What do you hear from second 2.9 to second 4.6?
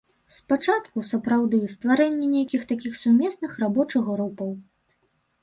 сумесных рабочых групаў.